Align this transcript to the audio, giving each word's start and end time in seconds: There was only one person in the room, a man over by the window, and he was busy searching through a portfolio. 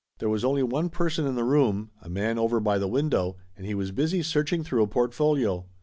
There 0.17 0.29
was 0.29 0.43
only 0.43 0.63
one 0.63 0.89
person 0.89 1.27
in 1.27 1.35
the 1.35 1.43
room, 1.43 1.91
a 2.01 2.09
man 2.09 2.39
over 2.39 2.59
by 2.59 2.79
the 2.79 2.87
window, 2.87 3.37
and 3.55 3.67
he 3.67 3.75
was 3.75 3.91
busy 3.91 4.23
searching 4.23 4.63
through 4.63 4.81
a 4.81 4.87
portfolio. 4.87 5.67